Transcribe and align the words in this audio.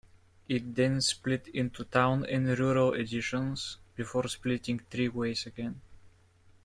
It 0.49 0.73
then 0.73 0.99
split 1.01 1.47
into 1.49 1.83
Town 1.83 2.25
and 2.25 2.47
Rural 2.57 2.95
editions, 2.95 3.77
before 3.95 4.27
splitting 4.29 4.79
three 4.79 5.09
ways 5.09 5.45
again. 5.45 5.79